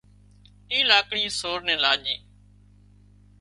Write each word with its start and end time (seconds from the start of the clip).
اي 0.71 0.79
لاڪڙي 0.89 1.25
سور 1.39 1.59
نين 1.67 1.79
لاڄي 1.83 2.15